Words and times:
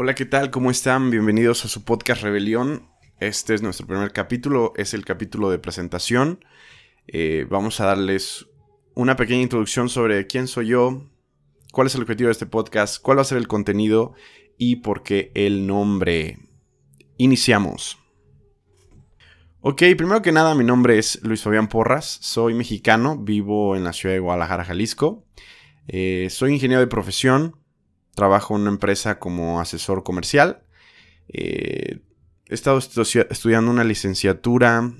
Hola, 0.00 0.14
¿qué 0.14 0.26
tal? 0.26 0.52
¿Cómo 0.52 0.70
están? 0.70 1.10
Bienvenidos 1.10 1.64
a 1.64 1.68
su 1.68 1.84
podcast 1.84 2.22
Rebelión. 2.22 2.88
Este 3.18 3.52
es 3.52 3.62
nuestro 3.62 3.84
primer 3.88 4.12
capítulo, 4.12 4.72
es 4.76 4.94
el 4.94 5.04
capítulo 5.04 5.50
de 5.50 5.58
presentación. 5.58 6.44
Eh, 7.08 7.48
vamos 7.50 7.80
a 7.80 7.86
darles 7.86 8.46
una 8.94 9.16
pequeña 9.16 9.42
introducción 9.42 9.88
sobre 9.88 10.28
quién 10.28 10.46
soy 10.46 10.68
yo, 10.68 11.10
cuál 11.72 11.88
es 11.88 11.96
el 11.96 12.02
objetivo 12.02 12.28
de 12.28 12.32
este 12.32 12.46
podcast, 12.46 13.02
cuál 13.02 13.18
va 13.18 13.22
a 13.22 13.24
ser 13.24 13.38
el 13.38 13.48
contenido 13.48 14.14
y 14.56 14.76
por 14.76 15.02
qué 15.02 15.32
el 15.34 15.66
nombre. 15.66 16.38
Iniciamos. 17.16 17.98
Ok, 19.62 19.82
primero 19.96 20.22
que 20.22 20.30
nada, 20.30 20.54
mi 20.54 20.62
nombre 20.62 20.96
es 20.96 21.18
Luis 21.24 21.42
Fabián 21.42 21.66
Porras, 21.66 22.18
soy 22.22 22.54
mexicano, 22.54 23.18
vivo 23.18 23.74
en 23.74 23.82
la 23.82 23.92
ciudad 23.92 24.14
de 24.14 24.20
Guadalajara, 24.20 24.64
Jalisco. 24.64 25.26
Eh, 25.88 26.28
soy 26.30 26.52
ingeniero 26.52 26.80
de 26.80 26.86
profesión, 26.86 27.57
trabajo 28.18 28.56
en 28.56 28.62
una 28.62 28.70
empresa 28.72 29.20
como 29.20 29.60
asesor 29.60 30.02
comercial. 30.02 30.64
Eh, 31.28 32.00
he 32.46 32.54
estado 32.54 32.78
estudiando 32.78 33.70
una 33.70 33.84
licenciatura, 33.84 34.90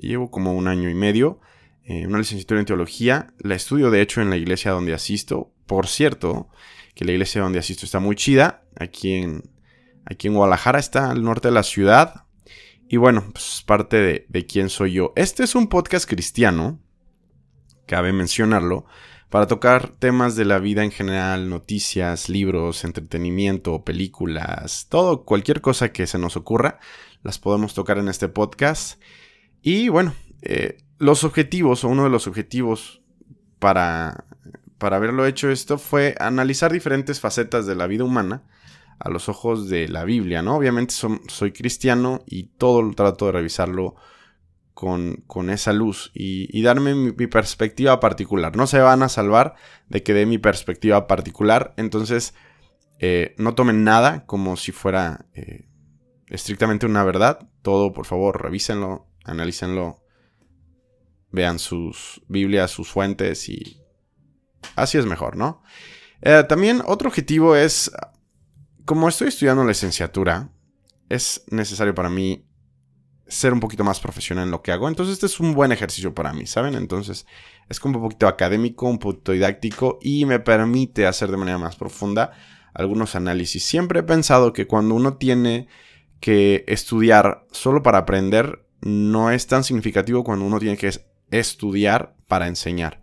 llevo 0.00 0.30
como 0.30 0.52
un 0.52 0.68
año 0.68 0.88
y 0.88 0.94
medio, 0.94 1.40
eh, 1.82 2.06
una 2.06 2.18
licenciatura 2.18 2.60
en 2.60 2.66
teología. 2.66 3.34
La 3.40 3.56
estudio 3.56 3.90
de 3.90 4.00
hecho 4.00 4.22
en 4.22 4.30
la 4.30 4.36
iglesia 4.36 4.70
donde 4.70 4.94
asisto. 4.94 5.52
Por 5.66 5.88
cierto, 5.88 6.50
que 6.94 7.04
la 7.04 7.10
iglesia 7.10 7.42
donde 7.42 7.58
asisto 7.58 7.84
está 7.84 7.98
muy 7.98 8.14
chida. 8.14 8.62
Aquí 8.78 9.14
en, 9.14 9.42
aquí 10.04 10.28
en 10.28 10.34
Guadalajara 10.34 10.78
está 10.78 11.10
al 11.10 11.24
norte 11.24 11.48
de 11.48 11.54
la 11.54 11.64
ciudad. 11.64 12.26
Y 12.88 12.96
bueno, 12.96 13.24
pues 13.32 13.64
parte 13.66 13.96
de, 13.96 14.26
de 14.28 14.46
quién 14.46 14.68
soy 14.68 14.92
yo. 14.92 15.12
Este 15.16 15.42
es 15.42 15.56
un 15.56 15.66
podcast 15.66 16.08
cristiano, 16.08 16.78
cabe 17.86 18.12
mencionarlo, 18.12 18.86
para 19.30 19.46
tocar 19.46 19.88
temas 19.88 20.36
de 20.36 20.44
la 20.44 20.58
vida 20.58 20.84
en 20.84 20.90
general, 20.90 21.50
noticias, 21.50 22.28
libros, 22.28 22.84
entretenimiento, 22.84 23.84
películas, 23.84 24.86
todo, 24.88 25.24
cualquier 25.24 25.60
cosa 25.60 25.92
que 25.92 26.06
se 26.06 26.18
nos 26.18 26.36
ocurra, 26.36 26.78
las 27.22 27.38
podemos 27.38 27.74
tocar 27.74 27.98
en 27.98 28.08
este 28.08 28.28
podcast. 28.28 29.00
Y 29.60 29.88
bueno, 29.88 30.14
eh, 30.42 30.78
los 30.98 31.24
objetivos, 31.24 31.84
o 31.84 31.88
uno 31.88 32.04
de 32.04 32.10
los 32.10 32.26
objetivos 32.26 33.02
para, 33.58 34.24
para 34.78 34.96
haberlo 34.96 35.26
hecho 35.26 35.50
esto 35.50 35.78
fue 35.78 36.14
analizar 36.20 36.72
diferentes 36.72 37.20
facetas 37.20 37.66
de 37.66 37.74
la 37.74 37.86
vida 37.86 38.04
humana 38.04 38.44
a 38.98 39.10
los 39.10 39.28
ojos 39.28 39.68
de 39.68 39.88
la 39.88 40.04
Biblia, 40.04 40.42
¿no? 40.42 40.56
Obviamente 40.56 40.94
soy 41.28 41.52
cristiano 41.52 42.24
y 42.26 42.44
todo 42.44 42.82
lo 42.82 42.94
trato 42.94 43.26
de 43.26 43.32
revisarlo 43.32 43.94
con, 44.78 45.50
esa 45.50 45.72
luz 45.72 46.12
y, 46.14 46.62
darme 46.62 46.94
mi, 46.94 47.26
perspectiva 47.26 47.98
particular. 47.98 48.54
No 48.56 48.68
se 48.68 48.78
van 48.78 49.02
a 49.02 49.08
salvar 49.08 49.56
de 49.88 50.04
que 50.04 50.14
dé 50.14 50.24
mi 50.24 50.38
perspectiva 50.38 51.08
particular, 51.08 51.74
entonces 51.76 52.32
eh, 53.00 53.34
no 53.38 53.56
tomen 53.56 53.82
nada 53.82 54.24
como 54.26 54.56
si 54.56 54.70
fuera 54.70 55.26
eh, 55.34 55.68
estrictamente 56.28 56.86
una 56.86 57.02
verdad. 57.02 57.50
Todo, 57.62 57.92
por 57.92 58.06
favor, 58.06 58.40
revísenlo, 58.40 59.08
analícenlo, 59.24 60.04
vean 61.32 61.58
sus 61.58 62.22
Biblias, 62.28 62.70
sus 62.70 62.88
fuentes 62.88 63.48
y 63.48 63.82
así 64.76 64.96
es 64.96 65.06
mejor, 65.06 65.36
¿no? 65.36 65.60
Eh, 66.22 66.44
también 66.48 66.82
otro 66.86 67.08
objetivo 67.08 67.56
es 67.56 67.90
como 68.84 69.08
estoy 69.08 69.26
estudiando 69.26 69.64
licenciatura, 69.64 70.52
es 71.08 71.44
necesario 71.50 71.96
para 71.96 72.10
mí 72.10 72.47
ser 73.28 73.52
un 73.52 73.60
poquito 73.60 73.84
más 73.84 74.00
profesional 74.00 74.44
en 74.44 74.50
lo 74.50 74.62
que 74.62 74.72
hago. 74.72 74.88
Entonces 74.88 75.14
este 75.14 75.26
es 75.26 75.38
un 75.38 75.54
buen 75.54 75.70
ejercicio 75.70 76.14
para 76.14 76.32
mí, 76.32 76.46
¿saben? 76.46 76.74
Entonces 76.74 77.26
es 77.68 77.78
como 77.78 77.98
un 77.98 78.04
poquito 78.04 78.26
académico, 78.26 78.86
un 78.86 78.98
poquito 78.98 79.32
didáctico 79.32 79.98
y 80.02 80.24
me 80.24 80.40
permite 80.40 81.06
hacer 81.06 81.30
de 81.30 81.36
manera 81.36 81.58
más 81.58 81.76
profunda 81.76 82.32
algunos 82.74 83.14
análisis. 83.14 83.64
Siempre 83.64 84.00
he 84.00 84.04
pensado 84.04 84.52
que 84.52 84.66
cuando 84.66 84.94
uno 84.94 85.16
tiene 85.16 85.68
que 86.20 86.64
estudiar 86.66 87.46
solo 87.52 87.82
para 87.82 87.98
aprender, 87.98 88.64
no 88.80 89.30
es 89.30 89.46
tan 89.46 89.64
significativo 89.64 90.24
cuando 90.24 90.44
uno 90.44 90.58
tiene 90.58 90.76
que 90.76 90.90
estudiar 91.30 92.14
para 92.26 92.46
enseñar. 92.46 93.02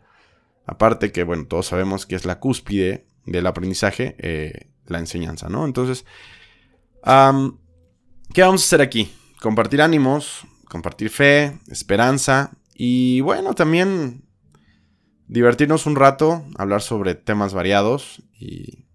Aparte 0.66 1.12
que, 1.12 1.24
bueno, 1.24 1.46
todos 1.46 1.68
sabemos 1.68 2.06
que 2.06 2.16
es 2.16 2.26
la 2.26 2.40
cúspide 2.40 3.06
del 3.26 3.46
aprendizaje, 3.46 4.16
eh, 4.20 4.70
la 4.88 5.00
enseñanza, 5.00 5.50
¿no? 5.50 5.66
Entonces, 5.66 6.06
¿qué 7.04 8.42
vamos 8.42 8.64
a 8.64 8.66
hacer 8.66 8.82
aquí? 8.82 9.12
Compartir 9.46 9.84
ánimos, 9.84 10.48
compartir 10.68 11.12
fe, 11.12 11.60
esperanza 11.68 12.50
y 12.74 13.22
bueno, 13.22 13.54
también 13.54 14.24
divertirnos 15.28 15.86
un 15.86 15.96
rato, 15.96 16.44
hablar 16.58 16.82
sobre 16.82 17.14
temas 17.14 17.54
variados 17.54 18.24
y, 18.40 18.88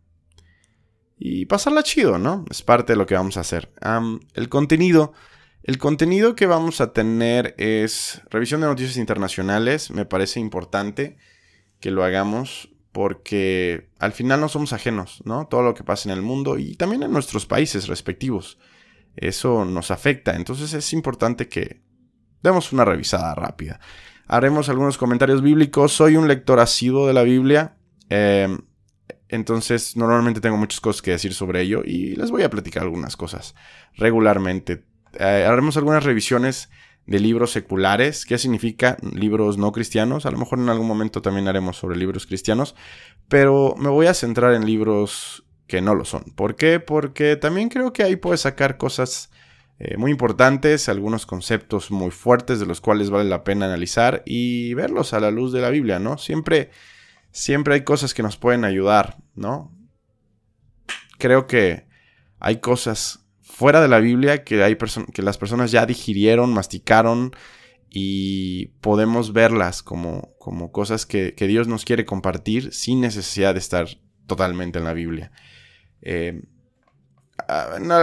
y 1.20 1.46
pasarla 1.46 1.84
chido, 1.84 2.18
¿no? 2.18 2.44
Es 2.50 2.62
parte 2.62 2.94
de 2.94 2.96
lo 2.96 3.06
que 3.06 3.14
vamos 3.14 3.36
a 3.36 3.42
hacer. 3.42 3.72
el 4.34 4.48
contenido. 4.48 5.12
El 5.62 5.78
contenido 5.78 6.34
que 6.34 6.46
vamos 6.46 6.80
a 6.80 6.92
tener 6.92 7.54
es 7.56 8.20
revisión 8.28 8.60
de 8.60 8.66
noticias 8.66 8.96
internacionales. 8.96 9.92
Me 9.92 10.04
parece 10.04 10.40
importante 10.40 11.16
que 11.78 11.92
lo 11.92 12.02
hagamos 12.02 12.70
porque 12.90 13.88
al 14.00 14.10
final 14.10 14.40
no 14.40 14.48
somos 14.48 14.72
ajenos, 14.72 15.22
¿no? 15.24 15.46
Todo 15.46 15.62
lo 15.62 15.74
que 15.74 15.84
pasa 15.84 16.10
en 16.10 16.16
el 16.18 16.22
mundo 16.22 16.58
y 16.58 16.74
también 16.74 17.04
en 17.04 17.12
nuestros 17.12 17.46
países 17.46 17.86
respectivos. 17.86 18.58
Eso 19.16 19.64
nos 19.64 19.90
afecta, 19.90 20.36
entonces 20.36 20.72
es 20.72 20.92
importante 20.92 21.48
que 21.48 21.82
demos 22.42 22.72
una 22.72 22.84
revisada 22.84 23.34
rápida. 23.34 23.80
Haremos 24.26 24.68
algunos 24.68 24.96
comentarios 24.96 25.42
bíblicos. 25.42 25.92
Soy 25.92 26.16
un 26.16 26.28
lector 26.28 26.60
asiduo 26.60 27.08
de 27.08 27.14
la 27.14 27.24
Biblia. 27.24 27.76
Em, 28.08 28.58
entonces, 29.28 29.96
normalmente 29.96 30.40
tengo 30.40 30.56
muchas 30.56 30.80
cosas 30.80 31.02
que 31.02 31.10
decir 31.10 31.34
sobre 31.34 31.62
ello 31.62 31.82
y 31.84 32.14
les 32.14 32.30
voy 32.30 32.44
a 32.44 32.50
platicar 32.50 32.84
algunas 32.84 33.16
cosas 33.16 33.54
regularmente. 33.96 34.84
Eh, 35.18 35.44
haremos 35.48 35.76
algunas 35.76 36.04
revisiones 36.04 36.70
de 37.06 37.18
libros 37.18 37.50
seculares. 37.50 38.24
¿Qué 38.24 38.38
significa 38.38 38.96
libros 39.02 39.58
no 39.58 39.72
cristianos? 39.72 40.26
A 40.26 40.30
lo 40.30 40.38
mejor 40.38 40.60
en 40.60 40.68
algún 40.68 40.86
momento 40.86 41.22
también 41.22 41.48
haremos 41.48 41.76
sobre 41.76 41.96
libros 41.96 42.26
cristianos, 42.26 42.76
pero 43.28 43.74
me 43.78 43.88
voy 43.88 44.06
a 44.06 44.14
centrar 44.14 44.54
en 44.54 44.64
libros 44.64 45.44
que 45.70 45.80
no 45.80 45.94
lo 45.94 46.04
son. 46.04 46.24
¿Por 46.34 46.56
qué? 46.56 46.80
Porque 46.80 47.36
también 47.36 47.68
creo 47.68 47.92
que 47.92 48.02
ahí 48.02 48.16
puedes 48.16 48.40
sacar 48.40 48.76
cosas 48.76 49.30
eh, 49.78 49.96
muy 49.96 50.10
importantes, 50.10 50.88
algunos 50.88 51.26
conceptos 51.26 51.92
muy 51.92 52.10
fuertes 52.10 52.58
de 52.58 52.66
los 52.66 52.80
cuales 52.80 53.08
vale 53.08 53.30
la 53.30 53.44
pena 53.44 53.66
analizar 53.66 54.24
y 54.26 54.74
verlos 54.74 55.14
a 55.14 55.20
la 55.20 55.30
luz 55.30 55.52
de 55.52 55.60
la 55.60 55.70
Biblia, 55.70 56.00
¿no? 56.00 56.18
Siempre, 56.18 56.70
siempre 57.30 57.74
hay 57.74 57.84
cosas 57.84 58.12
que 58.14 58.24
nos 58.24 58.36
pueden 58.36 58.64
ayudar, 58.64 59.18
¿no? 59.36 59.72
Creo 61.18 61.46
que 61.46 61.86
hay 62.40 62.56
cosas 62.56 63.28
fuera 63.40 63.80
de 63.80 63.88
la 63.88 64.00
Biblia 64.00 64.42
que, 64.42 64.64
hay 64.64 64.76
que 65.14 65.22
las 65.22 65.38
personas 65.38 65.70
ya 65.70 65.86
digirieron, 65.86 66.52
masticaron 66.52 67.30
y 67.88 68.66
podemos 68.80 69.32
verlas 69.32 69.84
como, 69.84 70.34
como 70.38 70.72
cosas 70.72 71.06
que, 71.06 71.32
Dios 71.38 71.68
nos 71.68 71.84
quiere 71.84 72.04
compartir 72.04 72.72
sin 72.72 73.00
necesidad 73.00 73.54
de 73.54 73.60
estar 73.60 73.86
totalmente 74.26 74.78
en 74.80 74.84
la 74.84 74.94
Biblia. 74.94 75.30
Eh, 76.02 76.42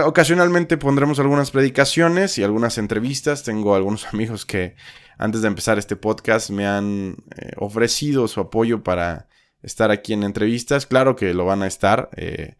ocasionalmente 0.04 0.76
pondremos 0.76 1.18
algunas 1.18 1.50
predicaciones 1.50 2.38
y 2.38 2.44
algunas 2.44 2.78
entrevistas. 2.78 3.42
Tengo 3.44 3.74
algunos 3.74 4.06
amigos 4.12 4.44
que 4.44 4.76
antes 5.16 5.42
de 5.42 5.48
empezar 5.48 5.78
este 5.78 5.96
podcast 5.96 6.50
me 6.50 6.66
han 6.66 7.16
eh, 7.36 7.52
ofrecido 7.56 8.28
su 8.28 8.40
apoyo 8.40 8.82
para 8.82 9.28
estar 9.62 9.90
aquí 9.90 10.12
en 10.12 10.22
entrevistas. 10.22 10.86
Claro 10.86 11.16
que 11.16 11.34
lo 11.34 11.44
van 11.44 11.62
a 11.62 11.66
estar. 11.66 12.10
Eh, 12.16 12.56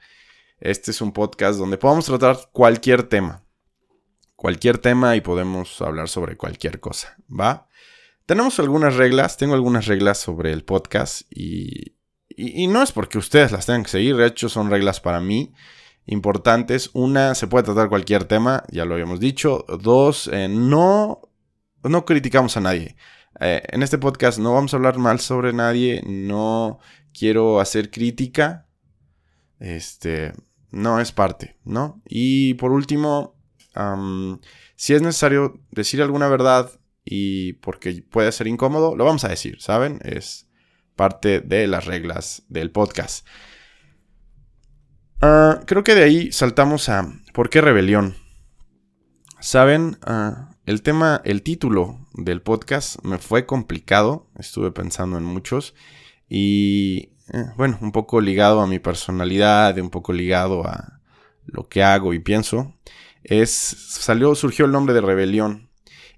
este 0.61 0.91
es 0.91 1.01
un 1.01 1.13
podcast 1.13 1.59
donde 1.59 1.79
podemos 1.79 2.07
tratar 2.07 2.39
cualquier 2.53 3.05
tema. 3.05 3.45
Cualquier 4.37 4.79
tema 4.79 5.17
y 5.17 5.21
podemos 5.21 5.81
hablar 5.83 6.09
sobre 6.09 6.37
cualquier 6.37 6.79
cosa, 6.79 7.17
¿va? 7.29 7.67
Tenemos 8.25 8.61
algunas 8.61 8.95
reglas, 8.95 9.37
tengo 9.37 9.55
algunas 9.55 9.87
reglas 9.87 10.19
sobre 10.19 10.53
el 10.53 10.63
podcast 10.63 11.23
y, 11.31 11.98
y, 12.29 12.67
no 12.69 12.83
es 12.83 12.93
porque 12.93 13.19
ustedes 13.19 13.53
las 13.53 13.67
tengan 13.67 13.83
que 13.85 13.91
seguir, 13.91 14.17
de 14.17 14.27
hecho 14.27 14.49
son 14.49 14.71
reglas 14.71 15.01
para 15.01 15.21
mí 15.21 15.53
importantes. 16.07 16.91
Una, 16.95 17.35
se 17.35 17.47
puede 17.47 17.65
tratar 17.65 17.89
cualquier 17.89 18.25
tema, 18.25 18.65
ya 18.71 18.85
lo 18.85 18.95
habíamos 18.95 19.21
dicho. 19.21 19.65
Dos, 19.81 20.29
eh, 20.33 20.49
no, 20.49 21.21
no 21.83 22.05
criticamos 22.05 22.57
a 22.57 22.61
nadie. 22.61 22.97
Eh, 23.41 23.63
en 23.69 23.83
este 23.83 23.99
podcast 23.99 24.39
no 24.39 24.55
vamos 24.55 24.73
a 24.73 24.77
hablar 24.79 24.99
mal 24.99 25.21
sobre 25.21 25.53
nadie, 25.53 26.03
no 26.07 26.81
quiero 27.13 27.61
hacer 27.61 27.91
crítica. 27.91 28.67
Este, 29.61 30.33
no 30.71 31.01
es 31.01 31.13
parte, 31.13 31.57
¿no? 31.65 32.01
Y 32.09 32.55
por 32.55 32.73
último, 32.73 33.37
si 34.77 34.95
es 34.95 35.03
necesario 35.03 35.61
decir 35.71 36.03
alguna 36.03 36.29
verdad 36.29 36.71
y 37.05 37.55
porque 37.55 38.03
puede 38.09 38.33
ser 38.33 38.47
incómodo, 38.49 38.97
lo 38.97 39.05
vamos 39.05 39.25
a 39.25 39.29
decir, 39.29 39.61
¿saben? 39.61 40.01
Es 40.05 40.48
parte 40.99 41.41
de 41.41 41.67
las 41.67 41.87
reglas 41.87 42.43
del 42.49 42.71
podcast. 42.71 43.27
Ah, 45.23 45.61
creo 45.65 45.83
que 45.83 45.95
de 45.95 46.03
ahí 46.03 46.33
saltamos 46.33 46.91
a 46.91 47.09
¿por 47.33 47.49
qué 47.49 47.63
rebelión? 47.63 48.17
Saben, 49.41 49.97
ah, 50.03 50.51
el 50.67 50.83
tema, 50.83 51.23
el 51.25 51.43
título 51.43 52.01
del 52.13 52.43
podcast 52.43 53.03
me 53.05 53.19
fue 53.19 53.47
complicado, 53.47 54.27
estuve 54.39 54.73
pensando 54.73 55.17
en 55.17 55.25
muchos 55.25 55.75
y 56.29 57.13
eh, 57.33 57.45
bueno, 57.57 57.79
un 57.81 57.93
poco 57.93 58.21
ligado 58.21 58.61
a 58.61 58.67
mi 58.67 58.81
personalidad, 58.81 59.79
un 59.79 59.91
poco 59.91 60.13
ligado 60.13 60.67
a 60.67 61.01
lo 61.47 61.69
que 61.69 61.83
hago 61.83 62.13
y 62.15 62.19
pienso, 62.19 62.75
es, 63.23 63.51
salió, 63.51 64.35
surgió 64.35 64.65
el 64.65 64.73
nombre 64.73 64.95
de 64.95 65.01
rebelión. 65.01 65.71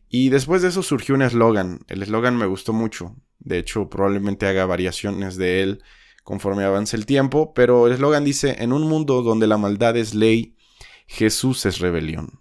Y 0.09 0.31
después 0.31 0.63
de 0.63 0.69
eso 0.69 0.83
surgió 0.83 1.15
un 1.15 1.23
eslogan. 1.23 1.81
El 1.87 2.03
eslogan 2.03 2.37
me 2.37 2.47
gustó 2.47 2.73
mucho. 2.73 3.15
De 3.41 3.59
hecho, 3.59 3.89
probablemente 3.89 4.47
haga 4.47 4.67
variaciones 4.67 5.37
de 5.37 5.63
él 5.63 5.83
conforme 6.23 6.65
avance 6.65 6.97
el 6.97 7.07
tiempo, 7.07 7.53
pero 7.55 7.87
el 7.87 7.95
eslogan 7.95 8.25
dice, 8.25 8.63
en 8.63 8.73
un 8.73 8.83
mundo 8.83 9.23
donde 9.23 9.47
la 9.47 9.57
maldad 9.57 9.97
es 9.97 10.15
ley, 10.15 10.57
Jesús 11.07 11.67
es 11.67 11.79
rebelión. 11.79 12.41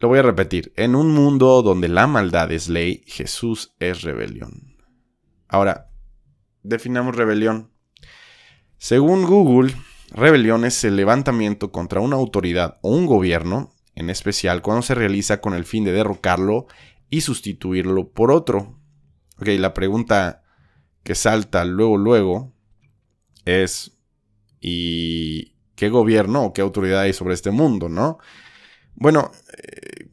Lo 0.00 0.08
voy 0.08 0.18
a 0.18 0.22
repetir, 0.22 0.72
en 0.76 0.96
un 0.96 1.12
mundo 1.12 1.62
donde 1.62 1.88
la 1.88 2.06
maldad 2.06 2.50
es 2.50 2.68
ley, 2.68 3.04
Jesús 3.06 3.74
es 3.78 4.02
rebelión. 4.02 4.76
Ahora, 5.48 5.90
definamos 6.62 7.14
rebelión. 7.14 7.70
Según 8.76 9.24
Google, 9.24 9.72
rebelión 10.10 10.64
es 10.64 10.82
el 10.84 10.96
levantamiento 10.96 11.70
contra 11.70 12.00
una 12.00 12.16
autoridad 12.16 12.78
o 12.82 12.90
un 12.90 13.06
gobierno, 13.06 13.72
en 13.94 14.10
especial 14.10 14.60
cuando 14.60 14.82
se 14.82 14.94
realiza 14.94 15.40
con 15.40 15.54
el 15.54 15.64
fin 15.64 15.84
de 15.84 15.92
derrocarlo 15.92 16.66
y 17.08 17.20
sustituirlo 17.20 18.10
por 18.10 18.32
otro. 18.32 18.80
Ok, 19.40 19.48
la 19.58 19.74
pregunta 19.74 20.42
que 21.02 21.14
salta 21.14 21.64
luego, 21.64 21.96
luego 21.96 22.52
es, 23.44 23.98
¿y 24.60 25.54
qué 25.74 25.88
gobierno 25.88 26.44
o 26.44 26.52
qué 26.52 26.62
autoridad 26.62 27.00
hay 27.00 27.12
sobre 27.12 27.34
este 27.34 27.50
mundo, 27.50 27.88
no? 27.88 28.18
Bueno, 28.94 29.30
eh, 29.58 30.08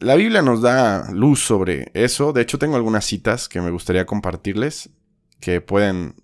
la 0.00 0.14
Biblia 0.14 0.42
nos 0.42 0.60
da 0.60 1.10
luz 1.12 1.40
sobre 1.40 1.90
eso. 1.94 2.32
De 2.32 2.42
hecho, 2.42 2.58
tengo 2.58 2.76
algunas 2.76 3.04
citas 3.04 3.48
que 3.48 3.60
me 3.60 3.70
gustaría 3.70 4.04
compartirles 4.04 4.90
que 5.40 5.60
pueden 5.60 6.16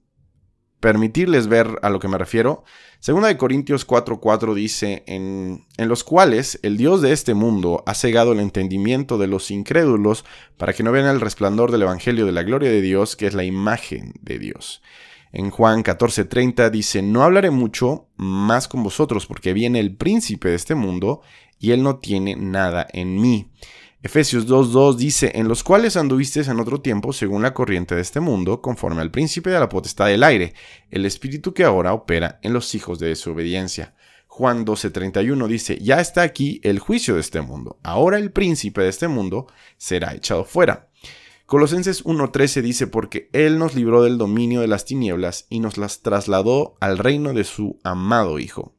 permitirles 0.82 1.46
ver 1.46 1.78
a 1.82 1.90
lo 1.90 2.00
que 2.00 2.08
me 2.08 2.18
refiero. 2.18 2.64
Segunda 2.98 3.28
de 3.28 3.36
Corintios 3.36 3.86
4:4 3.86 4.52
dice, 4.52 5.04
en, 5.06 5.64
en, 5.76 5.88
los 5.88 6.02
cuales 6.02 6.58
el 6.64 6.76
Dios 6.76 7.00
de 7.00 7.12
este 7.12 7.34
mundo 7.34 7.84
ha 7.86 7.94
cegado 7.94 8.32
el 8.32 8.40
entendimiento 8.40 9.16
de 9.16 9.28
los 9.28 9.52
incrédulos 9.52 10.24
para 10.56 10.72
que 10.72 10.82
no 10.82 10.90
vean 10.90 11.06
el 11.06 11.20
resplandor 11.20 11.70
del 11.70 11.82
Evangelio 11.82 12.26
de 12.26 12.32
la 12.32 12.42
gloria 12.42 12.68
de 12.68 12.82
Dios, 12.82 13.14
que 13.14 13.28
es 13.28 13.34
la 13.34 13.44
imagen 13.44 14.12
de 14.20 14.40
Dios. 14.40 14.82
En 15.30 15.50
Juan 15.50 15.84
14:30 15.84 16.68
dice, 16.70 17.00
no 17.00 17.22
hablaré 17.22 17.52
mucho 17.52 18.08
más 18.16 18.66
con 18.66 18.82
vosotros 18.82 19.26
porque 19.26 19.52
viene 19.52 19.78
el 19.78 19.94
príncipe 19.94 20.48
de 20.48 20.56
este 20.56 20.74
mundo 20.74 21.22
y 21.60 21.70
él 21.70 21.84
no 21.84 21.98
tiene 21.98 22.34
nada 22.34 22.88
en 22.92 23.20
mí. 23.20 23.52
Efesios 24.04 24.48
2.2 24.48 24.96
dice, 24.96 25.30
en 25.36 25.46
los 25.46 25.62
cuales 25.62 25.96
anduvisteis 25.96 26.48
en 26.48 26.58
otro 26.58 26.80
tiempo 26.80 27.12
según 27.12 27.42
la 27.42 27.54
corriente 27.54 27.94
de 27.94 28.00
este 28.00 28.18
mundo, 28.18 28.60
conforme 28.60 29.00
al 29.00 29.12
príncipe 29.12 29.50
de 29.50 29.60
la 29.60 29.68
potestad 29.68 30.06
del 30.06 30.24
aire, 30.24 30.54
el 30.90 31.06
espíritu 31.06 31.54
que 31.54 31.62
ahora 31.62 31.92
opera 31.92 32.40
en 32.42 32.52
los 32.52 32.74
hijos 32.74 32.98
de 32.98 33.06
desobediencia. 33.06 33.94
Juan 34.26 34.66
12.31 34.66 35.46
dice, 35.46 35.78
ya 35.78 36.00
está 36.00 36.22
aquí 36.22 36.60
el 36.64 36.80
juicio 36.80 37.14
de 37.14 37.20
este 37.20 37.42
mundo, 37.42 37.78
ahora 37.84 38.18
el 38.18 38.32
príncipe 38.32 38.82
de 38.82 38.88
este 38.88 39.06
mundo 39.06 39.46
será 39.76 40.14
echado 40.14 40.44
fuera. 40.44 40.88
Colosenses 41.46 42.04
1.13 42.04 42.60
dice, 42.60 42.88
porque 42.88 43.30
Él 43.32 43.56
nos 43.60 43.76
libró 43.76 44.02
del 44.02 44.18
dominio 44.18 44.62
de 44.62 44.66
las 44.66 44.84
tinieblas 44.84 45.46
y 45.48 45.60
nos 45.60 45.78
las 45.78 46.00
trasladó 46.02 46.74
al 46.80 46.98
reino 46.98 47.34
de 47.34 47.44
su 47.44 47.78
amado 47.84 48.40
Hijo. 48.40 48.74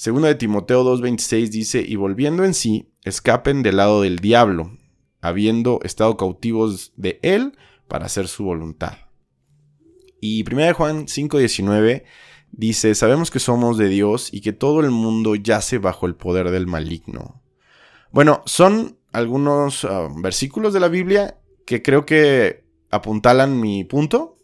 Segunda 0.00 0.28
de 0.28 0.34
Timoteo 0.34 0.82
2.26 0.82 1.48
dice, 1.50 1.84
y 1.86 1.96
volviendo 1.96 2.42
en 2.42 2.54
sí, 2.54 2.90
escapen 3.04 3.62
del 3.62 3.76
lado 3.76 4.00
del 4.00 4.18
diablo, 4.18 4.78
habiendo 5.20 5.78
estado 5.82 6.16
cautivos 6.16 6.94
de 6.96 7.20
él 7.20 7.58
para 7.86 8.06
hacer 8.06 8.26
su 8.26 8.44
voluntad. 8.44 8.94
Y 10.18 10.42
1 10.50 10.72
Juan 10.72 11.04
5.19 11.04 12.04
dice, 12.50 12.94
sabemos 12.94 13.30
que 13.30 13.40
somos 13.40 13.76
de 13.76 13.90
Dios 13.90 14.32
y 14.32 14.40
que 14.40 14.54
todo 14.54 14.80
el 14.80 14.90
mundo 14.90 15.34
yace 15.34 15.76
bajo 15.76 16.06
el 16.06 16.14
poder 16.14 16.50
del 16.50 16.66
maligno. 16.66 17.42
Bueno, 18.10 18.42
son 18.46 18.96
algunos 19.12 19.84
ah, 19.84 20.08
versículos 20.16 20.72
de 20.72 20.80
la 20.80 20.88
Biblia 20.88 21.36
que 21.66 21.82
creo 21.82 22.06
que 22.06 22.64
apuntalan 22.90 23.60
mi 23.60 23.84
punto 23.84 24.38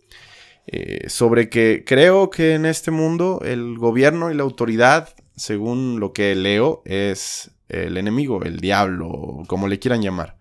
eh, 0.66 1.08
sobre 1.08 1.48
que 1.48 1.82
creo 1.86 2.28
que 2.28 2.52
en 2.52 2.66
este 2.66 2.90
mundo 2.90 3.40
el 3.42 3.78
gobierno 3.78 4.30
y 4.30 4.34
la 4.34 4.42
autoridad 4.42 5.14
según 5.36 6.00
lo 6.00 6.12
que 6.12 6.34
leo, 6.34 6.82
es 6.84 7.52
el 7.68 7.96
enemigo, 7.96 8.42
el 8.42 8.58
diablo, 8.58 9.42
como 9.46 9.68
le 9.68 9.78
quieran 9.78 10.02
llamar. 10.02 10.38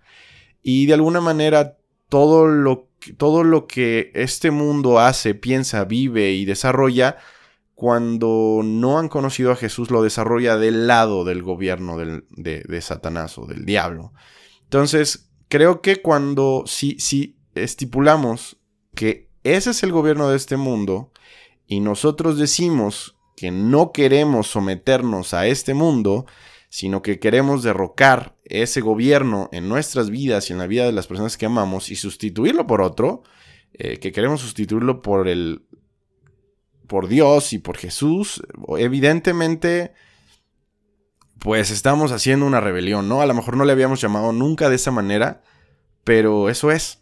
Y 0.61 0.85
de 0.85 0.93
alguna 0.93 1.21
manera 1.21 1.77
todo 2.09 2.47
lo, 2.47 2.89
todo 3.17 3.43
lo 3.43 3.67
que 3.67 4.11
este 4.15 4.51
mundo 4.51 4.99
hace, 4.99 5.35
piensa, 5.35 5.85
vive 5.85 6.31
y 6.31 6.45
desarrolla, 6.45 7.17
cuando 7.73 8.61
no 8.63 8.97
han 8.97 9.09
conocido 9.09 9.51
a 9.51 9.57
Jesús, 9.57 9.91
lo 9.91 10.01
desarrolla 10.01 10.55
del 10.57 10.87
lado 10.87 11.25
del 11.25 11.43
gobierno 11.43 11.97
de, 11.97 12.23
de, 12.29 12.81
Satanás 12.81 13.37
o 13.37 13.45
del 13.45 13.65
diablo. 13.65 14.13
Entonces, 14.63 15.29
creo 15.49 15.81
que 15.81 16.01
cuando 16.01 16.63
si, 16.65 16.97
si 16.99 17.37
estipulamos 17.53 18.57
que 18.95 19.29
ese 19.43 19.71
es 19.71 19.83
el 19.83 19.91
gobierno 19.91 20.29
de 20.29 20.37
este 20.37 20.55
mundo 20.55 21.11
y 21.67 21.81
nosotros 21.81 22.37
decimos 22.37 23.14
que 23.35 23.51
no 23.51 23.91
queremos 23.91 24.47
someternos 24.47 25.33
a 25.33 25.47
este 25.47 25.73
mundo, 25.73 26.25
sino 26.69 27.01
que 27.01 27.19
queremos 27.19 27.63
derrocar 27.63 28.35
ese 28.43 28.81
gobierno 28.81 29.49
en 29.51 29.69
nuestras 29.69 30.09
vidas 30.09 30.49
y 30.49 30.53
en 30.53 30.59
la 30.59 30.67
vida 30.67 30.85
de 30.85 30.91
las 30.91 31.07
personas 31.07 31.37
que 31.37 31.45
amamos 31.45 31.89
y 31.89 31.95
sustituirlo 31.95 32.67
por 32.67 32.81
otro, 32.81 33.23
eh, 33.73 33.99
que 33.99 34.11
queremos 34.11 34.41
sustituirlo 34.41 35.01
por 35.01 35.27
el 35.27 35.65
por 36.87 37.07
Dios 37.07 37.51
y 37.53 37.57
por 37.57 37.77
Jesús, 37.77 38.43
evidentemente 38.77 39.93
pues 41.39 41.71
estamos 41.71 42.11
haciendo 42.11 42.45
una 42.45 42.59
rebelión, 42.59 43.07
¿no? 43.09 43.21
A 43.21 43.25
lo 43.25 43.33
mejor 43.33 43.57
no 43.57 43.65
le 43.65 43.71
habíamos 43.71 44.01
llamado 44.01 44.31
nunca 44.31 44.69
de 44.69 44.75
esa 44.75 44.91
manera, 44.91 45.43
pero 46.03 46.49
eso 46.49 46.71
es. 46.71 47.01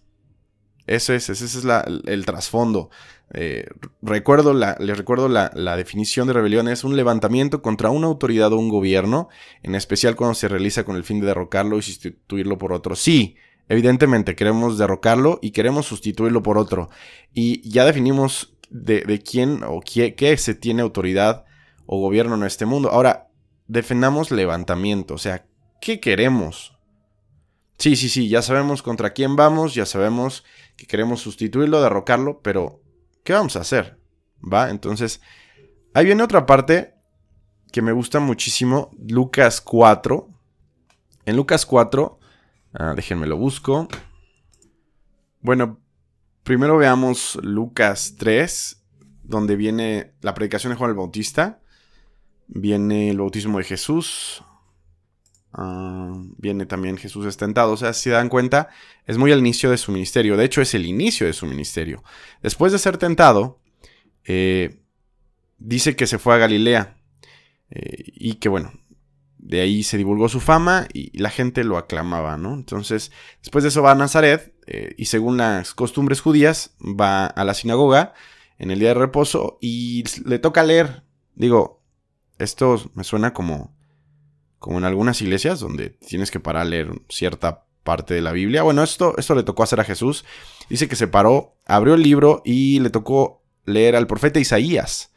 Eso 0.85 1.13
es, 1.13 1.29
ese 1.29 1.45
es 1.45 1.63
el 2.05 2.25
trasfondo. 2.25 2.89
Eh, 3.35 3.65
recuerdo 4.03 4.53
la, 4.53 4.77
les 4.79 4.95
recuerdo 4.95 5.27
la, 5.27 5.49
definición 5.75 6.27
de 6.27 6.33
rebelión 6.33 6.67
es 6.67 6.83
un 6.83 6.95
levantamiento 6.95 7.63
contra 7.63 7.89
una 7.89 8.05
autoridad 8.05 8.53
o 8.53 8.57
un 8.57 8.69
gobierno, 8.69 9.27
en 9.63 9.73
especial 9.73 10.15
cuando 10.15 10.35
se 10.35 10.47
realiza 10.47 10.83
con 10.83 10.95
el 10.95 11.03
fin 11.03 11.19
de 11.19 11.25
derrocarlo 11.25 11.79
y 11.79 11.81
sustituirlo 11.81 12.59
por 12.59 12.73
otro. 12.73 12.95
Sí, 12.95 13.35
evidentemente 13.69 14.35
queremos 14.35 14.77
derrocarlo 14.77 15.39
y 15.41 15.51
queremos 15.51 15.87
sustituirlo 15.87 16.43
por 16.43 16.59
otro. 16.59 16.89
Y 17.33 17.67
ya 17.67 17.85
definimos 17.85 18.55
de, 18.69 19.21
quién 19.23 19.63
o 19.63 19.81
qué, 19.81 20.13
qué, 20.13 20.37
se 20.37 20.53
tiene 20.53 20.83
autoridad 20.83 21.45
o 21.87 21.99
gobierno 21.99 22.35
en 22.35 22.43
este 22.43 22.67
mundo. 22.67 22.91
Ahora, 22.91 23.29
defendamos 23.67 24.29
levantamiento, 24.29 25.15
o 25.15 25.17
sea, 25.17 25.47
¿qué 25.81 25.99
queremos? 25.99 26.77
Sí, 27.79 27.95
sí, 27.95 28.09
sí, 28.09 28.29
ya 28.29 28.43
sabemos 28.43 28.83
contra 28.83 29.13
quién 29.13 29.35
vamos, 29.35 29.73
ya 29.73 29.87
sabemos 29.87 30.43
que 30.77 30.85
queremos 30.85 31.21
sustituirlo, 31.21 31.81
derrocarlo, 31.81 32.39
pero 32.41 32.82
¿qué 33.23 33.33
vamos 33.33 33.55
a 33.55 33.61
hacer? 33.61 33.99
¿Va? 34.41 34.69
Entonces, 34.69 35.21
ahí 35.93 36.05
viene 36.05 36.23
otra 36.23 36.45
parte 36.45 36.95
que 37.71 37.81
me 37.81 37.91
gusta 37.91 38.19
muchísimo, 38.19 38.91
Lucas 39.07 39.61
4. 39.61 40.29
En 41.25 41.35
Lucas 41.35 41.65
4, 41.65 42.19
ah, 42.73 42.93
déjenme 42.95 43.27
lo 43.27 43.37
busco. 43.37 43.87
Bueno, 45.39 45.79
primero 46.43 46.77
veamos 46.77 47.37
Lucas 47.41 48.15
3, 48.17 48.83
donde 49.23 49.55
viene 49.55 50.13
la 50.21 50.33
predicación 50.33 50.71
de 50.71 50.77
Juan 50.77 50.91
el 50.91 50.97
Bautista, 50.97 51.61
viene 52.47 53.09
el 53.09 53.17
bautismo 53.17 53.57
de 53.57 53.63
Jesús, 53.63 54.43
Ah, 55.53 56.11
viene 56.37 56.65
también 56.65 56.97
Jesús 56.97 57.25
estentado. 57.25 57.71
O 57.71 57.77
sea, 57.77 57.93
si 57.93 58.03
se 58.03 58.09
dan 58.09 58.29
cuenta, 58.29 58.69
es 59.05 59.17
muy 59.17 59.31
al 59.31 59.39
inicio 59.39 59.69
de 59.69 59.77
su 59.77 59.91
ministerio. 59.91 60.35
De 60.35 60.45
hecho, 60.45 60.61
es 60.61 60.73
el 60.73 60.85
inicio 60.85 61.27
de 61.27 61.33
su 61.33 61.45
ministerio. 61.45 62.03
Después 62.41 62.71
de 62.71 62.79
ser 62.79 62.97
tentado, 62.97 63.59
eh, 64.25 64.81
dice 65.59 65.95
que 65.95 66.07
se 66.07 66.17
fue 66.17 66.33
a 66.33 66.39
Galilea. 66.39 66.97
Eh, 67.69 68.03
y 68.05 68.35
que 68.35 68.49
bueno, 68.49 68.71
de 69.37 69.61
ahí 69.61 69.83
se 69.83 69.97
divulgó 69.97 70.29
su 70.29 70.39
fama 70.39 70.87
y 70.93 71.17
la 71.17 71.29
gente 71.29 71.63
lo 71.63 71.77
aclamaba, 71.77 72.37
¿no? 72.37 72.53
Entonces, 72.53 73.11
después 73.41 73.63
de 73.63 73.69
eso 73.69 73.81
va 73.81 73.91
a 73.91 73.95
Nazaret 73.95 74.55
eh, 74.67 74.95
y 74.97 75.05
según 75.05 75.37
las 75.37 75.73
costumbres 75.73 76.21
judías, 76.21 76.75
va 76.79 77.25
a 77.25 77.43
la 77.43 77.53
sinagoga 77.53 78.13
en 78.57 78.71
el 78.71 78.79
día 78.79 78.89
de 78.89 78.93
reposo 78.95 79.57
y 79.61 80.03
le 80.25 80.39
toca 80.39 80.63
leer. 80.63 81.03
Digo, 81.35 81.83
esto 82.39 82.89
me 82.93 83.03
suena 83.03 83.33
como 83.33 83.72
como 84.63 84.77
en 84.77 84.85
algunas 84.85 85.21
iglesias 85.21 85.59
donde 85.59 85.89
tienes 85.89 86.31
que 86.31 86.39
parar 86.39 86.61
a 86.61 86.69
leer 86.69 86.89
cierta 87.09 87.65
parte 87.83 88.13
de 88.13 88.21
la 88.21 88.31
Biblia. 88.31 88.63
Bueno, 88.63 88.81
esto, 88.81 89.13
esto 89.17 89.35
le 89.35 89.43
tocó 89.43 89.61
hacer 89.61 89.81
a 89.81 89.83
Jesús. 89.83 90.23
Dice 90.69 90.87
que 90.87 90.95
se 90.95 91.09
paró, 91.09 91.57
abrió 91.65 91.95
el 91.95 92.01
libro 92.01 92.41
y 92.45 92.79
le 92.79 92.89
tocó 92.89 93.43
leer 93.65 93.97
al 93.97 94.07
profeta 94.07 94.39
Isaías. 94.39 95.11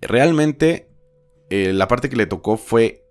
Realmente 0.00 0.88
eh, 1.50 1.74
la 1.74 1.88
parte 1.88 2.08
que 2.08 2.16
le 2.16 2.24
tocó 2.24 2.56
fue 2.56 3.04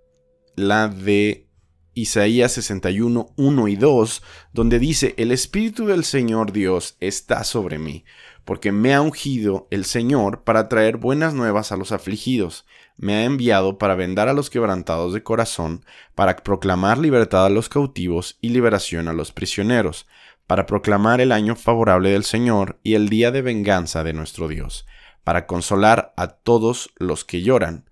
la 0.55 0.88
de 0.88 1.51
Isaías 1.93 2.53
61, 2.53 3.27
1 3.38 3.67
y 3.67 3.75
2, 3.75 4.24
donde 4.53 4.79
dice, 4.79 5.13
el 5.19 5.31
Espíritu 5.31 5.85
del 5.85 6.03
Señor 6.03 6.51
Dios 6.51 6.97
está 7.00 7.43
sobre 7.43 7.77
mí, 7.77 8.05
porque 8.43 8.71
me 8.71 8.95
ha 8.95 9.01
ungido 9.01 9.67
el 9.69 9.85
Señor 9.85 10.43
para 10.43 10.67
traer 10.67 10.97
buenas 10.97 11.35
nuevas 11.35 11.71
a 11.71 11.77
los 11.77 11.91
afligidos 11.91 12.65
me 12.98 13.16
ha 13.16 13.24
enviado 13.24 13.78
para 13.78 13.96
vendar 13.96 14.28
a 14.28 14.34
los 14.34 14.50
quebrantados 14.50 15.14
de 15.14 15.24
corazón, 15.24 15.86
para 16.16 16.36
proclamar 16.38 16.98
libertad 16.98 17.46
a 17.46 17.50
los 17.50 17.70
cautivos 17.70 18.38
y 18.42 18.50
liberación 18.50 19.08
a 19.08 19.14
los 19.14 19.32
prisioneros, 19.32 20.08
para 20.48 20.66
proclamar 20.66 21.22
el 21.22 21.32
año 21.32 21.56
favorable 21.56 22.12
del 22.12 22.24
Señor 22.24 22.80
y 22.84 22.94
el 22.94 23.10
día 23.10 23.32
de 23.32 23.42
venganza 23.42 24.04
de 24.04 24.14
nuestro 24.14 24.48
Dios, 24.48 24.86
para 25.24 25.48
consolar 25.48 26.14
a 26.18 26.28
todos 26.28 26.92
los 26.98 27.25
que 27.25 27.42
lloran. 27.42 27.90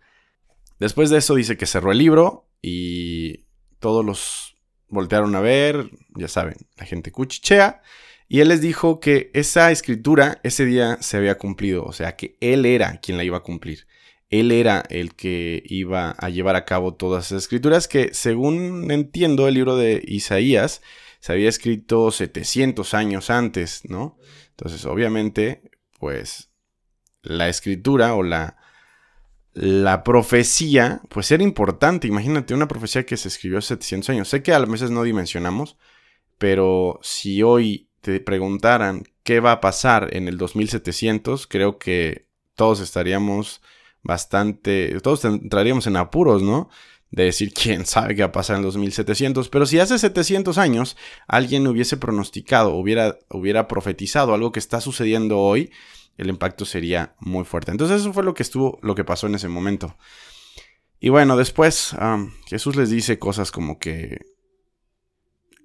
Después 0.80 1.10
de 1.10 1.18
eso 1.18 1.36
dice 1.36 1.58
que 1.58 1.66
cerró 1.66 1.92
el 1.92 1.98
libro 1.98 2.48
y 2.62 3.46
todos 3.80 4.06
los 4.06 4.56
voltearon 4.88 5.36
a 5.36 5.42
ver, 5.42 5.90
ya 6.16 6.28
saben, 6.28 6.56
la 6.78 6.86
gente 6.86 7.12
cuchichea, 7.12 7.82
y 8.28 8.40
él 8.40 8.50
les 8.50 8.62
dijo 8.62 9.00
que 9.00 9.32
esa 9.34 9.72
escritura 9.72 10.40
ese 10.44 10.66
día 10.66 10.98
se 11.02 11.18
había 11.18 11.38
cumplido, 11.38 11.84
o 11.84 11.94
sea, 11.94 12.16
que 12.16 12.38
él 12.40 12.66
era 12.66 12.98
quien 12.98 13.18
la 13.18 13.24
iba 13.24 13.38
a 13.38 13.44
cumplir. 13.44 13.86
Él 14.34 14.52
era 14.52 14.84
el 14.90 15.13
que 15.13 15.62
iba 15.68 16.16
a 16.18 16.30
llevar 16.30 16.56
a 16.56 16.66
cabo 16.66 16.96
todas 16.96 17.28
esas 17.28 17.44
escrituras 17.44 17.88
que, 17.88 18.16
según 18.16 18.90
entiendo, 18.90 19.48
el 19.48 19.54
libro 19.54 19.78
de 19.78 20.04
Isaías 20.08 20.82
se 21.20 21.34
había 21.34 21.50
escrito 21.50 22.10
700 22.10 22.96
años 22.96 23.30
antes, 23.30 23.84
¿no? 23.88 24.18
Entonces, 24.50 24.88
obviamente, 24.88 25.62
pues 26.00 26.50
la 27.22 27.48
escritura 27.48 28.16
o 28.16 28.24
la, 28.24 28.58
la 29.54 30.04
profecía, 30.04 31.04
pues 31.10 31.30
era 31.32 31.44
importante. 31.44 32.08
Imagínate 32.08 32.56
una 32.56 32.68
profecía 32.68 33.06
que 33.06 33.18
se 33.18 33.28
escribió 33.28 33.60
hace 33.60 33.75
700 33.75 34.10
años. 34.10 34.30
Sé 34.30 34.42
que 34.42 34.54
a 34.54 34.60
veces 34.66 34.90
no 34.90 35.04
dimensionamos, 35.04 35.78
pero 36.40 37.00
si 37.04 37.44
hoy 37.44 37.88
te 38.02 38.20
preguntaran 38.20 39.04
qué 39.22 39.40
va 39.40 39.52
a 39.52 39.62
pasar 39.62 40.10
en 40.16 40.28
el 40.28 40.40
2700, 40.40 41.46
creo 41.46 41.78
que 41.78 42.28
todos 42.56 42.80
estaríamos 42.80 43.62
bastante, 44.04 45.00
todos 45.02 45.26
entraríamos 45.26 45.88
en 45.88 45.96
apuros, 45.96 46.44
¿no? 46.44 46.70
De 47.10 47.24
decir 47.24 47.54
quién 47.56 47.86
sabe 47.86 48.16
qué 48.16 48.22
va 48.22 48.28
a 48.28 48.32
pasar 48.32 48.56
en 48.56 48.60
el 48.60 48.66
2700, 48.66 49.50
pero 49.50 49.66
si 49.66 49.80
hace 49.80 49.98
700 49.98 50.58
años 50.58 50.98
alguien 51.28 51.66
hubiese 51.68 51.98
pronosticado, 51.98 52.76
hubiera, 52.76 53.18
hubiera 53.30 53.68
profetizado 53.68 54.34
algo 54.34 54.52
que 54.52 54.60
está 54.60 54.82
sucediendo 54.82 55.40
hoy, 55.40 55.72
el 56.18 56.30
impacto 56.30 56.66
sería 56.66 57.16
muy 57.20 57.44
fuerte. 57.44 57.72
Entonces 57.72 58.02
eso 58.02 58.14
fue 58.14 58.24
lo 58.24 58.34
que 58.34 58.44
estuvo, 58.44 58.78
lo 58.84 58.94
que 58.94 59.04
pasó 59.04 59.28
en 59.28 59.36
ese 59.36 59.48
momento. 59.48 59.98
Y 61.00 61.10
bueno, 61.10 61.36
después 61.36 61.96
Jesús 62.48 62.76
les 62.76 62.90
dice 62.90 63.20
cosas 63.20 63.52
como 63.52 63.78
que, 63.78 64.20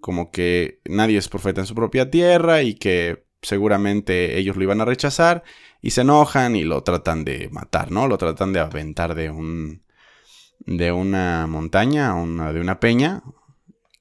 como 0.01 0.31
que 0.31 0.81
nadie 0.87 1.19
es 1.19 1.29
profeta 1.29 1.61
en 1.61 1.67
su 1.67 1.75
propia 1.75 2.11
tierra 2.11 2.63
y 2.63 2.75
que 2.75 3.28
seguramente 3.43 4.39
ellos 4.39 4.57
lo 4.57 4.63
iban 4.63 4.81
a 4.81 4.85
rechazar 4.85 5.45
y 5.81 5.91
se 5.91 6.03
enojan 6.03 6.57
y 6.57 6.65
lo 6.65 6.83
tratan 6.83 7.25
de 7.25 7.49
matar, 7.51 7.91
¿no? 7.91 8.09
Lo 8.09 8.19
tratan 8.19 8.53
de 8.53 8.61
aventar 8.61 9.15
de 9.15 9.31
un 9.31 9.83
de 10.61 10.93
una 10.93 11.47
montaña, 11.47 12.15
de 12.15 12.61
una 12.61 12.81
peña, 12.81 13.23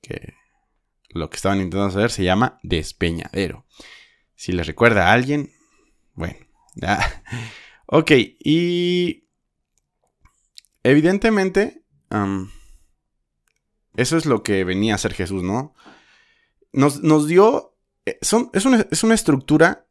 que 0.02 0.34
lo 1.10 1.30
que 1.30 1.36
estaban 1.36 1.60
intentando 1.60 1.86
hacer 1.86 2.12
se 2.12 2.24
llama 2.24 2.60
despeñadero. 2.64 3.66
Si 4.36 4.52
les 4.52 4.68
recuerda 4.68 5.08
a 5.08 5.14
alguien, 5.14 5.52
bueno. 6.14 6.38
ok, 7.88 8.12
y 8.40 9.28
evidentemente 10.84 11.84
eso 13.96 14.18
es 14.18 14.26
lo 14.26 14.44
que 14.44 14.64
venía 14.64 14.94
a 14.94 14.96
hacer 14.96 15.14
Jesús, 15.14 15.44
¿no? 15.44 15.74
Nos, 16.72 17.28
dio... 17.28 17.77
Eh, 18.08 18.18
son, 18.22 18.50
es, 18.54 18.66
una, 18.66 18.88
es, 18.90 19.04
una, 19.04 19.16
estructura 19.16 19.86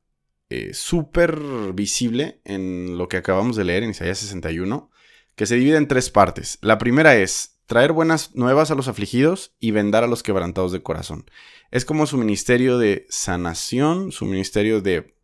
eh, 0.49 0.73
súper 0.73 1.38
visible 1.75 2.40
en 2.44 2.96
lo 2.96 3.08
que 3.08 3.18
acabamos 3.18 3.56
de 3.56 3.64
leer 3.64 3.82
en 3.82 3.90
Isaías 3.90 4.18
61, 4.18 4.90
que 5.35 5.44
se 5.44 5.56
divide 5.56 5.76
en 5.76 5.87
tres 5.87 6.08
partes. 6.08 6.58
La 6.62 6.78
primera 6.78 7.14
es 7.16 7.58
traer 7.66 7.92
buenas 7.92 8.35
nuevas 8.35 8.70
a 8.70 8.75
los 8.75 8.88
afligidos 8.88 9.54
y 9.61 9.73
vendar 9.73 10.02
a 10.02 10.06
los 10.06 10.23
quebrantados 10.23 10.73
de 10.73 10.82
corazón. 10.82 11.30
Es 11.70 11.85
como 11.85 12.06
su 12.06 12.16
ministerio 12.16 12.78
de 12.78 13.06
sanación, 13.11 14.12
su 14.12 14.25
ministerio 14.25 14.80
de 14.80 15.14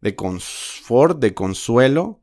de 0.00 0.14
confort, 0.14 1.18
de 1.18 1.32
consuelo. 1.32 2.20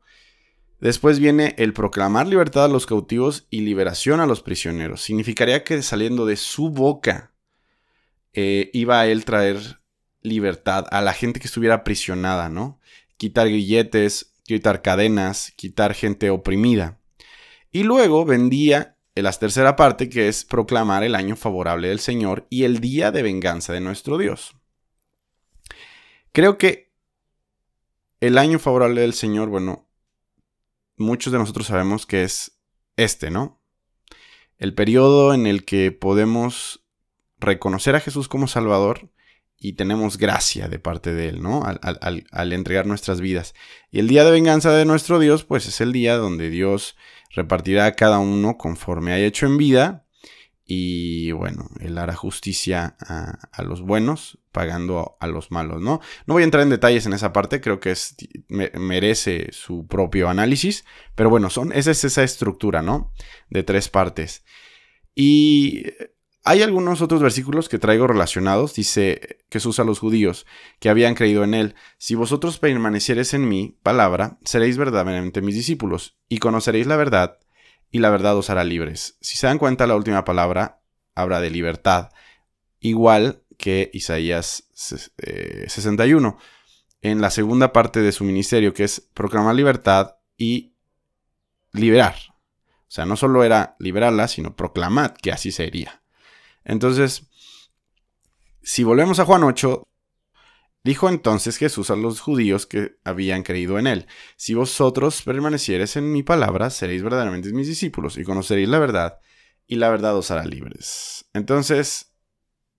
Después 0.79 1.19
viene 1.19 1.55
el 1.57 1.73
proclamar 1.73 2.27
libertad 2.27 2.65
a 2.65 2.69
los 2.69 2.85
cautivos 2.85 3.47
y 3.49 3.61
liberación 3.61 4.19
a 4.19 4.27
los 4.27 4.43
prisioneros. 4.43 5.01
Significaría 5.01 5.63
que 5.63 5.81
saliendo 5.81 6.27
de 6.27 6.35
su 6.35 6.69
boca 6.69 7.33
eh, 8.33 8.69
iba 8.73 8.99
a 8.99 9.07
él 9.07 9.25
traer 9.25 9.79
libertad 10.25 10.85
a 10.91 11.01
la 11.01 11.13
gente 11.13 11.39
que 11.39 11.47
estuviera 11.47 11.75
aprisionada, 11.75 12.49
¿no? 12.49 12.79
Quitar 13.17 13.47
grilletes, 13.47 14.33
quitar 14.43 14.81
cadenas, 14.81 15.53
quitar 15.55 15.93
gente 15.93 16.29
oprimida. 16.29 16.99
Y 17.71 17.83
luego 17.83 18.25
vendía 18.25 18.97
la 19.15 19.31
tercera 19.31 19.75
parte 19.75 20.09
que 20.09 20.27
es 20.27 20.43
proclamar 20.43 21.03
el 21.03 21.15
año 21.15 21.35
favorable 21.35 21.87
del 21.87 21.99
Señor 21.99 22.47
y 22.49 22.63
el 22.63 22.79
día 22.79 23.11
de 23.11 23.23
venganza 23.23 23.71
de 23.73 23.81
nuestro 23.81 24.17
Dios. 24.17 24.55
Creo 26.31 26.57
que 26.57 26.93
el 28.19 28.37
año 28.37 28.59
favorable 28.59 29.01
del 29.01 29.13
Señor, 29.13 29.49
bueno, 29.49 29.87
muchos 30.97 31.31
de 31.31 31.39
nosotros 31.39 31.67
sabemos 31.67 32.05
que 32.05 32.23
es 32.23 32.59
este, 32.97 33.31
¿no? 33.31 33.61
El 34.57 34.73
periodo 34.73 35.33
en 35.33 35.47
el 35.47 35.65
que 35.65 35.91
podemos 35.91 36.85
reconocer 37.37 37.95
a 37.95 37.99
Jesús 37.99 38.27
como 38.27 38.47
Salvador 38.47 39.09
y 39.57 39.73
tenemos 39.73 40.17
gracia 40.17 40.67
de 40.67 40.79
parte 40.79 41.13
de 41.13 41.29
Él, 41.29 41.41
¿no? 41.41 41.63
Al, 41.63 42.53
entregar 42.53 42.85
nuestras 42.85 43.21
vidas. 43.21 43.53
Y 43.91 43.99
el 43.99 44.07
día 44.07 44.23
de 44.23 44.31
venganza 44.31 44.71
de 44.71 44.85
nuestro 44.85 45.19
Dios, 45.19 45.43
pues 45.43 45.67
es 45.67 45.81
el 45.81 45.91
día 45.91 46.17
donde 46.17 46.49
Dios 46.49 46.95
repartirá 47.31 47.85
a 47.85 47.95
cada 47.95 48.19
uno 48.19 48.57
conforme 48.57 49.13
haya 49.13 49.25
hecho 49.25 49.45
en 49.45 49.57
vida 49.57 50.05
y 50.67 51.31
bueno, 51.31 51.69
él 51.79 51.97
hará 51.99 52.15
justicia 52.15 52.95
a, 52.99 53.61
los 53.61 53.81
buenos 53.81 54.39
pagando 54.51 55.15
a, 55.19 55.27
los 55.27 55.51
malos, 55.51 55.79
¿no? 55.79 56.01
No 56.25 56.33
voy 56.33 56.41
a 56.41 56.45
entrar 56.45 56.63
en 56.63 56.71
detalles 56.71 57.05
en 57.05 57.13
esa 57.13 57.31
parte, 57.31 57.61
creo 57.61 57.79
que 57.79 57.91
es, 57.91 58.15
merece 58.47 59.49
su 59.51 59.85
propio 59.85 60.27
análisis, 60.27 60.83
pero 61.13 61.29
bueno, 61.29 61.51
son, 61.51 61.71
esa 61.71 61.91
es 61.91 62.03
esa 62.03 62.23
estructura, 62.23 62.81
¿no? 62.81 63.13
De 63.49 63.61
tres 63.61 63.89
partes. 63.89 64.43
Y 65.13 65.83
hay 66.47 66.61
algunos 66.61 67.01
otros 67.01 67.23
versículos 67.23 67.69
que 67.69 67.79
traigo 67.79 68.05
relacionados, 68.05 68.75
dice 68.75 69.39
Jesús 69.49 69.79
a 69.79 69.83
los 69.83 69.97
judíos 69.97 70.45
que 70.79 70.89
habían 70.89 71.15
creído 71.15 71.43
en 71.43 71.55
él, 71.55 71.75
si 71.97 72.13
vosotros 72.13 72.59
permaneciereis 72.59 73.33
en 73.33 73.49
mi 73.49 73.79
palabra, 73.81 74.37
seréis 74.43 74.77
verdaderamente 74.77 75.41
mis 75.41 75.55
discípulos, 75.55 76.19
y 76.29 76.37
conoceréis 76.37 76.85
la 76.85 76.97
verdad, 76.97 77.39
y 77.89 77.97
la 77.97 78.11
verdad 78.11 78.37
os 78.37 78.51
hará 78.51 78.63
libres. 78.63 79.17
Si 79.21 79.39
se 79.39 79.47
dan 79.47 79.57
cuenta, 79.57 79.87
la 79.87 79.95
última 79.95 80.23
palabra 80.23 80.83
habla 81.15 81.41
de 81.41 81.49
libertad, 81.49 82.11
igual 82.79 83.41
que 83.57 83.89
Isaías 83.91 84.69
61, 84.73 86.37
eh, 86.37 87.09
en 87.09 87.21
la 87.21 87.31
segunda 87.31 87.73
parte 87.73 88.01
de 88.01 88.11
su 88.11 88.23
ministerio, 88.23 88.73
que 88.75 88.83
es 88.83 89.09
proclamar 89.15 89.55
libertad 89.55 90.17
y 90.37 90.75
liberar. 91.71 92.15
O 92.81 92.91
sea, 92.95 93.07
no 93.07 93.15
solo 93.15 93.43
era 93.43 93.75
liberarla, 93.79 94.27
sino 94.27 94.55
proclamar 94.55 95.15
que 95.15 95.31
así 95.31 95.51
sería. 95.51 96.04
Entonces, 96.65 97.29
si 98.61 98.83
volvemos 98.83 99.19
a 99.19 99.25
Juan 99.25 99.43
8, 99.43 99.87
Dijo 100.85 101.09
entonces 101.09 101.57
Jesús 101.57 101.89
a 101.89 101.95
los 101.95 102.21
judíos 102.21 102.67
que 102.67 102.99
habían 103.03 103.41
creído 103.41 103.79
en 103.79 103.87
él, 103.87 104.05
Si 104.35 104.53
vosotros 104.53 105.23
permaneciereis 105.23 105.95
en 105.95 106.11
mi 106.11 106.21
palabra, 106.21 106.69
seréis 106.69 107.01
verdaderamente 107.01 107.51
mis 107.53 107.65
discípulos 107.65 108.19
y 108.19 108.23
conoceréis 108.23 108.69
la 108.69 108.77
verdad, 108.77 109.19
y 109.65 109.77
la 109.77 109.89
verdad 109.89 110.15
os 110.15 110.29
hará 110.29 110.45
libres. 110.45 111.25
Entonces, 111.33 112.13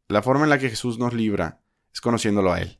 la 0.07 0.23
forma 0.23 0.45
en 0.45 0.51
la 0.51 0.59
que 0.59 0.71
Jesús 0.71 1.01
nos 1.01 1.15
libra 1.15 1.65
es 1.93 2.01
conociéndolo 2.01 2.53
a 2.53 2.61
Él. 2.61 2.79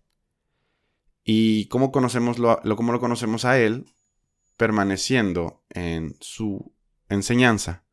¿Y 1.25 1.67
cómo, 1.67 1.91
conocemos 1.91 2.39
lo, 2.39 2.61
cómo 2.77 2.93
lo 2.93 3.01
conocemos 3.01 3.45
a 3.45 3.59
Él? 3.59 3.93
Permaneciendo 4.57 5.65
en 5.71 6.17
su 6.21 6.73
enseñanza. 7.09 7.85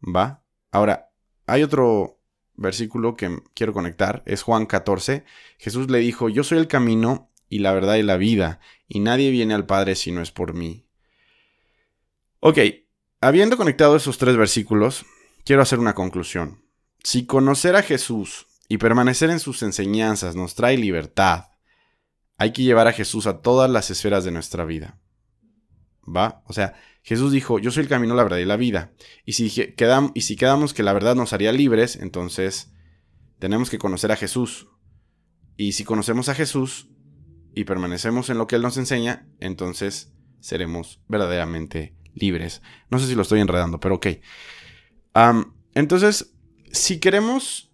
¿Va? 0.00 0.44
Ahora, 0.70 1.10
hay 1.46 1.64
otro 1.64 2.13
versículo 2.56 3.16
que 3.16 3.38
quiero 3.54 3.72
conectar 3.72 4.22
es 4.26 4.42
Juan 4.42 4.66
14. 4.66 5.24
Jesús 5.58 5.90
le 5.90 5.98
dijo, 5.98 6.28
yo 6.28 6.44
soy 6.44 6.58
el 6.58 6.68
camino 6.68 7.30
y 7.48 7.60
la 7.60 7.72
verdad 7.72 7.96
y 7.96 8.02
la 8.02 8.16
vida, 8.16 8.60
y 8.88 9.00
nadie 9.00 9.30
viene 9.30 9.54
al 9.54 9.66
Padre 9.66 9.94
si 9.94 10.12
no 10.12 10.22
es 10.22 10.30
por 10.30 10.54
mí. 10.54 10.86
Ok, 12.40 12.58
habiendo 13.20 13.56
conectado 13.56 13.96
esos 13.96 14.18
tres 14.18 14.36
versículos, 14.36 15.04
quiero 15.44 15.62
hacer 15.62 15.78
una 15.78 15.94
conclusión. 15.94 16.64
Si 17.02 17.26
conocer 17.26 17.76
a 17.76 17.82
Jesús 17.82 18.46
y 18.68 18.78
permanecer 18.78 19.30
en 19.30 19.40
sus 19.40 19.62
enseñanzas 19.62 20.36
nos 20.36 20.54
trae 20.54 20.76
libertad, 20.76 21.48
hay 22.36 22.52
que 22.52 22.62
llevar 22.62 22.88
a 22.88 22.92
Jesús 22.92 23.26
a 23.26 23.40
todas 23.40 23.70
las 23.70 23.90
esferas 23.90 24.24
de 24.24 24.32
nuestra 24.32 24.64
vida. 24.64 24.98
¿Va? 26.06 26.42
O 26.46 26.52
sea, 26.52 26.74
Jesús 27.02 27.32
dijo, 27.32 27.58
yo 27.58 27.70
soy 27.70 27.82
el 27.82 27.88
camino, 27.88 28.14
la 28.14 28.22
verdad 28.22 28.38
y 28.38 28.44
la 28.44 28.56
vida. 28.56 28.92
Y 29.24 29.34
si, 29.34 29.50
quedam 29.74 30.10
y 30.14 30.22
si 30.22 30.36
quedamos 30.36 30.74
que 30.74 30.82
la 30.82 30.92
verdad 30.92 31.14
nos 31.14 31.32
haría 31.32 31.52
libres, 31.52 31.96
entonces 31.96 32.72
tenemos 33.38 33.70
que 33.70 33.78
conocer 33.78 34.12
a 34.12 34.16
Jesús. 34.16 34.68
Y 35.56 35.72
si 35.72 35.84
conocemos 35.84 36.28
a 36.28 36.34
Jesús 36.34 36.88
y 37.54 37.64
permanecemos 37.64 38.30
en 38.30 38.38
lo 38.38 38.46
que 38.46 38.56
Él 38.56 38.62
nos 38.62 38.76
enseña, 38.76 39.28
entonces 39.38 40.12
seremos 40.40 41.00
verdaderamente 41.08 41.94
libres. 42.14 42.62
No 42.90 42.98
sé 42.98 43.06
si 43.06 43.14
lo 43.14 43.22
estoy 43.22 43.40
enredando, 43.40 43.80
pero 43.80 43.96
ok. 43.96 44.06
entonces, 45.74 46.34
si 46.72 46.98
queremos 47.00 47.73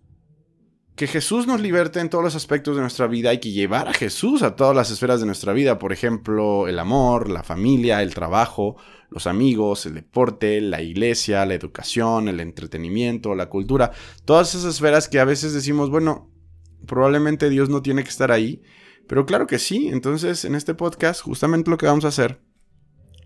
que 1.01 1.07
Jesús 1.07 1.47
nos 1.47 1.63
liberte 1.63 1.99
en 1.99 2.11
todos 2.11 2.23
los 2.23 2.35
aspectos 2.35 2.77
de 2.77 2.83
nuestra 2.83 3.07
vida, 3.07 3.31
hay 3.31 3.41
que 3.41 3.53
llevar 3.53 3.89
a 3.89 3.95
Jesús 3.95 4.43
a 4.43 4.55
todas 4.55 4.77
las 4.77 4.91
esferas 4.91 5.19
de 5.19 5.25
nuestra 5.25 5.55
vida, 5.55 5.79
por 5.79 5.95
ejemplo, 5.95 6.69
el 6.69 6.79
amor, 6.79 7.31
la 7.31 7.43
familia, 7.43 8.03
el 8.03 8.13
trabajo, 8.13 8.77
los 9.09 9.27
amigos, 9.27 9.87
el 9.87 9.95
deporte, 9.95 10.61
la 10.61 10.83
iglesia, 10.83 11.47
la 11.47 11.55
educación, 11.55 12.29
el 12.29 12.39
entretenimiento, 12.39 13.35
la 13.35 13.49
cultura, 13.49 13.93
todas 14.27 14.55
esas 14.55 14.75
esferas 14.75 15.09
que 15.09 15.19
a 15.19 15.25
veces 15.25 15.55
decimos, 15.55 15.89
bueno, 15.89 16.31
probablemente 16.87 17.49
Dios 17.49 17.71
no 17.71 17.81
tiene 17.81 18.03
que 18.03 18.11
estar 18.11 18.31
ahí, 18.31 18.61
pero 19.09 19.25
claro 19.25 19.47
que 19.47 19.59
sí, 19.59 19.89
entonces 19.89 20.45
en 20.45 20.55
este 20.55 20.75
podcast 20.75 21.23
justamente 21.23 21.71
lo 21.71 21.79
que 21.79 21.87
vamos 21.87 22.05
a 22.05 22.09
hacer 22.09 22.43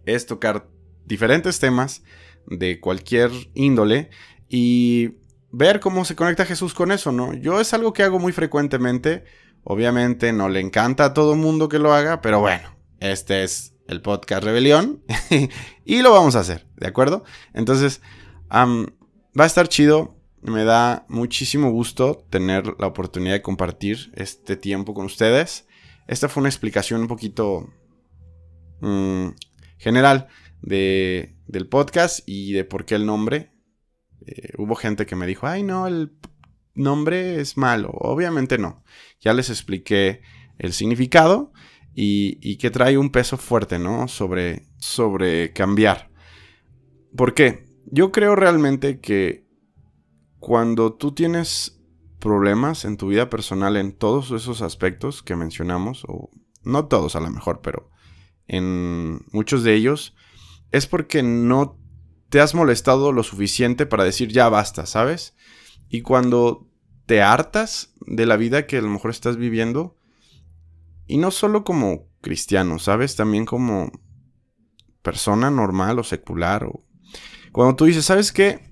es 0.06 0.26
tocar 0.26 0.68
diferentes 1.06 1.58
temas 1.58 2.04
de 2.46 2.78
cualquier 2.78 3.32
índole 3.52 4.10
y 4.48 5.14
ver 5.56 5.78
cómo 5.78 6.04
se 6.04 6.16
conecta 6.16 6.44
Jesús 6.44 6.74
con 6.74 6.90
eso, 6.90 7.12
¿no? 7.12 7.32
Yo 7.32 7.60
es 7.60 7.72
algo 7.74 7.92
que 7.92 8.02
hago 8.02 8.18
muy 8.18 8.32
frecuentemente. 8.32 9.24
Obviamente 9.62 10.32
no 10.32 10.48
le 10.48 10.60
encanta 10.60 11.06
a 11.06 11.14
todo 11.14 11.36
mundo 11.36 11.68
que 11.68 11.78
lo 11.78 11.92
haga, 11.94 12.20
pero 12.20 12.40
bueno, 12.40 12.76
este 12.98 13.44
es 13.44 13.74
el 13.86 14.02
podcast 14.02 14.42
Rebelión 14.42 15.02
y 15.84 16.02
lo 16.02 16.12
vamos 16.12 16.36
a 16.36 16.40
hacer, 16.40 16.66
¿de 16.76 16.88
acuerdo? 16.88 17.24
Entonces, 17.52 18.02
va 18.50 19.44
a 19.44 19.46
estar 19.46 19.68
chido. 19.68 20.18
Me 20.42 20.64
da 20.64 21.06
muchísimo 21.08 21.70
gusto 21.70 22.26
tener 22.28 22.74
la 22.78 22.88
oportunidad 22.88 23.32
de 23.32 23.42
compartir 23.42 24.12
este 24.14 24.56
tiempo 24.56 24.92
con 24.92 25.06
ustedes. 25.06 25.66
Esta 26.06 26.28
fue 26.28 26.42
una 26.42 26.50
explicación 26.50 27.00
un 27.00 27.08
poquito 27.08 27.72
mm, 28.80 29.28
general 29.78 30.26
de, 30.60 31.36
del 31.46 31.66
podcast 31.68 32.20
y 32.26 32.52
de 32.52 32.64
por 32.64 32.84
qué 32.84 32.96
el 32.96 33.06
nombre. 33.06 33.53
Eh, 34.26 34.52
hubo 34.58 34.74
gente 34.74 35.06
que 35.06 35.16
me 35.16 35.26
dijo, 35.26 35.46
ay 35.46 35.62
no, 35.62 35.86
el 35.86 36.12
nombre 36.74 37.40
es 37.40 37.56
malo. 37.56 37.90
Obviamente 37.92 38.58
no. 38.58 38.84
Ya 39.20 39.32
les 39.32 39.50
expliqué 39.50 40.22
el 40.58 40.72
significado 40.72 41.52
y, 41.94 42.56
que 42.58 42.70
trae 42.70 42.98
un 42.98 43.10
peso 43.10 43.36
fuerte, 43.36 43.78
¿no? 43.78 44.08
Sobre, 44.08 44.66
sobre 44.78 45.52
cambiar. 45.52 46.10
¿Por 47.16 47.34
qué? 47.34 47.66
Yo 47.86 48.10
creo 48.10 48.34
realmente 48.34 49.00
que 49.00 49.46
cuando 50.40 50.94
tú 50.94 51.12
tienes 51.12 51.80
problemas 52.18 52.84
en 52.84 52.96
tu 52.96 53.08
vida 53.08 53.30
personal 53.30 53.76
en 53.76 53.92
todos 53.92 54.30
esos 54.30 54.62
aspectos 54.62 55.22
que 55.22 55.36
mencionamos, 55.36 56.04
o 56.08 56.30
no 56.62 56.86
todos 56.86 57.16
a 57.16 57.20
lo 57.20 57.30
mejor, 57.30 57.60
pero 57.62 57.90
en 58.46 59.20
muchos 59.32 59.62
de 59.62 59.74
ellos, 59.74 60.16
es 60.72 60.86
porque 60.86 61.22
no 61.22 61.78
te 62.34 62.40
has 62.40 62.52
molestado 62.52 63.12
lo 63.12 63.22
suficiente 63.22 63.86
para 63.86 64.02
decir 64.02 64.32
ya 64.32 64.48
basta, 64.48 64.86
¿sabes? 64.86 65.36
Y 65.88 66.02
cuando 66.02 66.68
te 67.06 67.22
hartas 67.22 67.94
de 68.08 68.26
la 68.26 68.36
vida 68.36 68.66
que 68.66 68.78
a 68.78 68.82
lo 68.82 68.88
mejor 68.88 69.12
estás 69.12 69.36
viviendo, 69.36 69.96
y 71.06 71.18
no 71.18 71.30
solo 71.30 71.62
como 71.62 72.08
cristiano, 72.20 72.80
¿sabes? 72.80 73.14
También 73.14 73.44
como 73.44 73.92
persona 75.00 75.48
normal 75.52 76.00
o 76.00 76.02
secular. 76.02 76.64
O... 76.64 76.84
Cuando 77.52 77.76
tú 77.76 77.84
dices, 77.84 78.04
¿sabes 78.04 78.32
qué? 78.32 78.68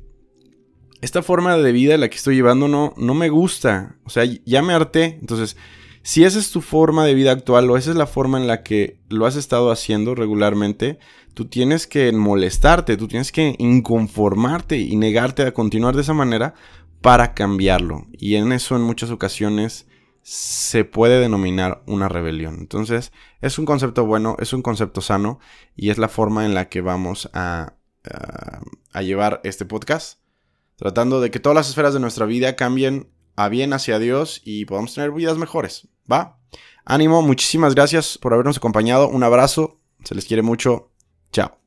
Esta 1.01 1.23
forma 1.23 1.57
de 1.57 1.71
vida 1.71 1.97
la 1.99 2.11
que 2.11 2.17
estoy 2.17 2.35
llevando 2.35 2.67
no, 2.67 2.95
no 2.97 3.15
me 3.15 3.29
gusta. 3.29 3.97
O 4.03 4.11
sea, 4.11 4.25
ya 4.25 4.63
me 4.63 4.73
harté. 4.73 5.19
Entonces, 5.21 5.57
si 6.03 6.25
esa 6.25 6.41
es 6.41 6.51
tu 6.51 6.63
forma 6.63 7.05
de 7.05 7.15
vida 7.15 7.31
actual 7.31 7.71
o 7.71 7.77
esa 7.77 7.91
es 7.91 7.97
la 7.97 8.09
forma 8.09 8.41
en 8.41 8.49
la 8.49 8.65
que 8.65 8.99
lo 9.09 9.25
has 9.25 9.37
estado 9.37 9.71
haciendo 9.71 10.17
regularmente, 10.17 10.99
tú 11.35 11.47
tienes 11.47 11.87
que 11.87 12.13
molestarte, 12.13 12.97
tú 12.97 13.09
tienes 13.09 13.33
que 13.33 13.55
inconformarte 13.59 14.79
y 14.79 14.97
negarte 14.97 15.43
a 15.43 15.55
continuar 15.55 15.95
de 15.95 16.03
esa 16.03 16.15
manera 16.15 16.55
para 17.01 17.35
cambiarlo. 17.35 18.07
Y 18.13 18.37
en 18.37 18.53
eso 18.53 18.77
en 18.77 18.83
muchas 18.83 19.11
ocasiones 19.11 19.87
se 20.23 20.85
puede 20.85 21.21
denominar 21.21 21.83
una 21.87 22.09
rebelión. 22.09 22.57
Entonces, 22.61 23.13
es 23.41 23.59
un 23.59 23.65
concepto 23.65 24.07
bueno, 24.07 24.37
es 24.39 24.53
un 24.53 24.63
concepto 24.63 25.01
sano 25.01 25.41
y 25.75 25.91
es 25.91 25.99
la 25.99 26.09
forma 26.09 26.47
en 26.47 26.55
la 26.55 26.69
que 26.69 26.81
vamos 26.81 27.29
a, 27.33 27.75
a, 28.93 29.03
llevar 29.03 29.41
este 29.43 29.65
podcast, 29.65 30.21
tratando 30.77 31.21
de 31.21 31.31
que 31.31 31.41
todas 31.41 31.57
las 31.57 31.69
esferas 31.69 31.93
de 31.93 32.01
nuestra 32.01 32.27
vida 32.27 32.55
cambien 32.55 33.11
a 33.35 33.49
bien 33.49 33.73
hacia 33.73 33.99
Dios 33.99 34.41
y 34.45 34.65
podamos 34.65 34.95
tener 34.95 35.11
vidas 35.11 35.39
mejores. 35.39 35.89
¿Va? 36.11 36.39
Ánimo, 36.85 37.23
muchísimas 37.23 37.75
gracias 37.75 38.19
por 38.19 38.33
habernos 38.33 38.59
acompañado. 38.59 39.09
Un 39.09 39.25
abrazo, 39.25 39.81
se 40.05 40.15
les 40.15 40.25
quiere 40.25 40.43
mucho. 40.43 40.92
Chao. 41.33 41.59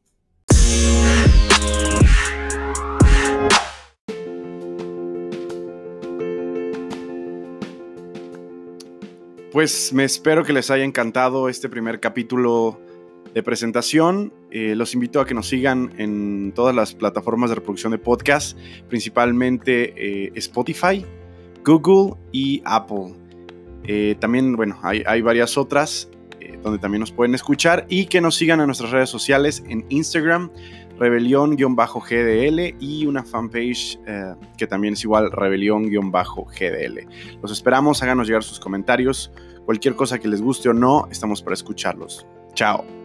Pues 9.52 9.94
me 9.94 10.04
espero 10.04 10.44
que 10.44 10.52
les 10.52 10.70
haya 10.70 10.84
encantado 10.84 11.48
este 11.48 11.70
primer 11.70 12.00
capítulo 12.02 12.78
de 13.34 13.42
presentación. 13.42 14.34
Eh, 14.52 14.76
los 14.76 14.94
invito 14.94 15.20
a 15.22 15.26
que 15.26 15.34
nos 15.34 15.48
sigan 15.48 15.94
en 15.98 16.52
todas 16.54 16.76
las 16.76 16.94
plataformas 16.94 17.50
de 17.50 17.56
reproducción 17.56 17.92
de 17.92 17.98
podcast, 17.98 18.58
principalmente 18.90 19.94
eh, 19.96 20.32
Spotify, 20.36 21.06
Google 21.64 22.18
y 22.32 22.62
Apple. 22.66 23.14
Eh, 23.86 24.16
también, 24.20 24.56
bueno, 24.56 24.78
hay, 24.82 25.22
varias 25.22 25.58
otras 25.58 26.10
donde 26.66 26.80
también 26.80 27.00
nos 27.00 27.12
pueden 27.12 27.36
escuchar 27.36 27.86
y 27.90 28.08
que 28.08 28.20
nos 28.20 28.36
sigan 28.36 28.60
en 28.60 28.66
nuestras 28.66 28.90
redes 28.90 29.10
sociales 29.10 29.64
en 29.70 29.86
Instagram, 29.90 30.52
rebelión-gdl 30.98 32.76
y 32.80 33.06
una 33.06 33.24
fanpage 33.24 34.00
eh, 34.08 34.34
que 34.58 34.66
también 34.66 34.96
es 34.96 35.04
igual, 35.04 35.32
rebelión-gdl. 35.32 37.08
Los 37.42 37.52
esperamos, 37.52 38.02
háganos 38.02 38.28
llegar 38.28 38.44
sus 38.44 38.60
comentarios, 38.60 39.32
cualquier 39.66 39.96
cosa 39.96 40.18
que 40.18 40.28
les 40.28 40.42
guste 40.42 40.70
o 40.70 40.74
no, 40.74 41.08
estamos 41.12 41.44
para 41.44 41.54
escucharlos. 41.54 42.26
Chao. 42.56 43.05